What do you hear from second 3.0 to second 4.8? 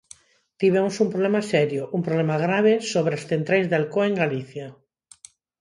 as centrais de Alcoa en Galicia.